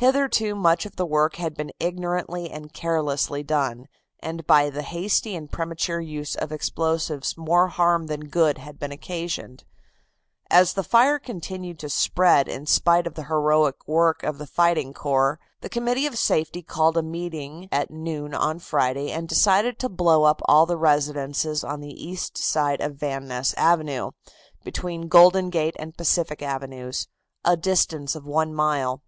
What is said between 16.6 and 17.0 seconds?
called